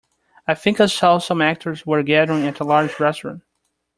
[0.47, 3.43] I think I saw some actors were gathering at a large restaurant.